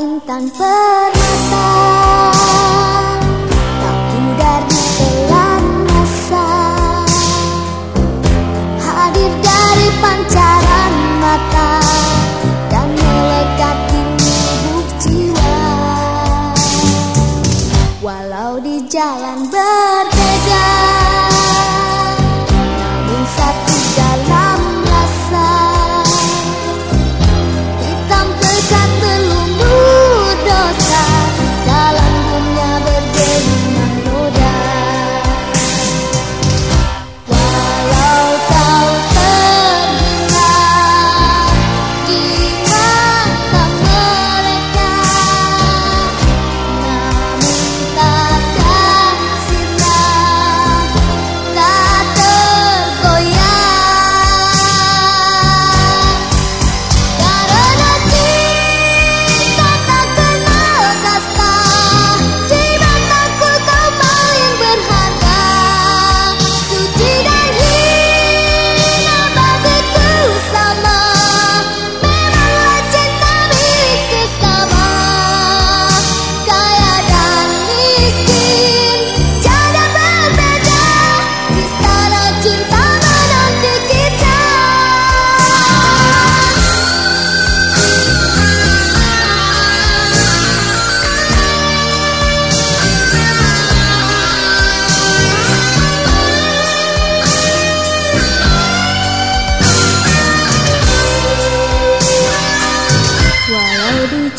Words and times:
Intan 0.00 0.48
permata. 0.56 1.68
Tak 3.76 3.98
pudar 4.08 4.60
di 4.64 4.80
telan 4.96 5.64
masa. 5.84 6.48
Hadir 8.80 9.32
dari 9.44 9.88
pancaran 10.00 10.94
mata 11.20 11.72
Dan 12.72 12.88
melekat 12.96 13.76
di 13.92 14.00
lubuk 14.16 14.88
jiwa. 15.04 15.60
Walau 18.00 18.56
di 18.64 18.80
jalan 18.88 19.44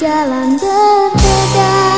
Jalan 0.03 0.59
bertegang 0.59 1.92